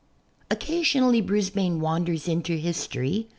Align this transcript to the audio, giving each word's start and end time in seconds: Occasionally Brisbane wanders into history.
Occasionally 0.49 1.21
Brisbane 1.21 1.79
wanders 1.79 2.27
into 2.27 2.53
history. 2.57 3.27